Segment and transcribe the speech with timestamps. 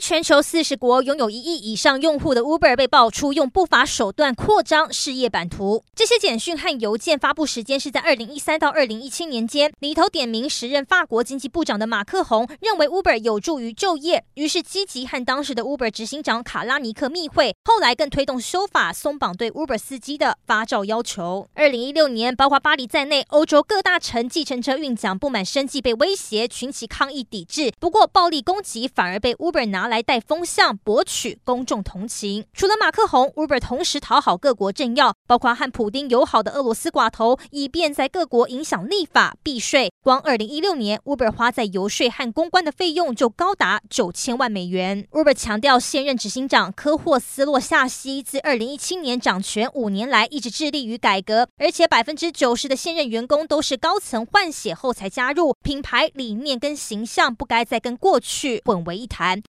[0.00, 5.82] 全球四十国拥有一亿以上用户的 Uber 被爆出用不法手段扩张事业版图。
[5.94, 9.72] 这些简讯和邮件发布时间是在二零一三到二零一七年间。
[9.80, 17.54] 里头点名时任法国经济部长的马克宏认为 Uber 有助于就业，于是积极和当时的 Uber 执行长卡拉尼克密会。
[17.64, 21.48] 后来更推动修法松绑对 Uber 司机的发照要求。
[21.54, 27.72] 二零一六年，包括巴黎在内，欧洲各大城计程车运奖不满生计被威胁，群起抗议抵制。
[27.80, 32.44] 不过暴力攻击反而被 Uber 拿来带风向，博取公众同情。
[32.52, 39.92] 除了马克宏，Uber 同时讨好各国政要，包括和普丁友好的俄罗斯寡头，以便在各国影响立法避税。
[40.02, 45.06] 光二零一六年，Uber 花在游说和公关的费用就高达九千万美元。
[45.10, 55.54] Uber 强调，现任执行长科霍斯洛夏西自二零一七年掌权五年来，一直致力于改革，而且百分之九十的现任员工都是高层换血后才加入。
[55.62, 59.42] 品牌理念跟形象不该再跟过去混为一谈。